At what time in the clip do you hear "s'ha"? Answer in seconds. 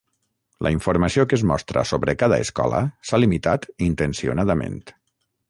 3.11-3.21